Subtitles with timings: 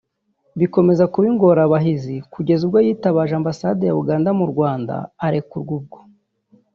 [0.59, 5.99] bikomeza kuba ingorabahizi kugeza ubwo yitabaje Ambasade ya Uganda mu Rwanda arekurwa ubwo